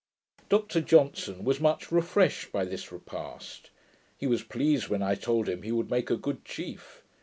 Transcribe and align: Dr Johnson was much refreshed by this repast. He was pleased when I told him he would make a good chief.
Dr 0.49 0.81
Johnson 0.81 1.43
was 1.43 1.59
much 1.59 1.91
refreshed 1.91 2.51
by 2.51 2.65
this 2.65 2.91
repast. 2.91 3.69
He 4.17 4.25
was 4.25 4.41
pleased 4.41 4.87
when 4.87 5.03
I 5.03 5.13
told 5.13 5.47
him 5.47 5.61
he 5.61 5.71
would 5.71 5.91
make 5.91 6.09
a 6.09 6.17
good 6.17 6.43
chief. 6.43 7.03